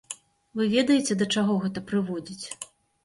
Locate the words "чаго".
1.35-1.59